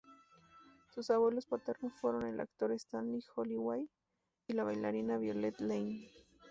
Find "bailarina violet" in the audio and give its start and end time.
4.63-5.59